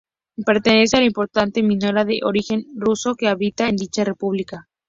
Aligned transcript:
Pertenece 0.47 0.97
a 0.97 0.99
la 1.01 1.05
importante 1.05 1.61
minoría 1.61 2.03
de 2.05 2.21
origen 2.23 2.65
ruso 2.75 3.13
que 3.13 3.27
habita 3.27 3.69
en 3.69 3.75
dicha 3.75 4.03
república. 4.03 4.67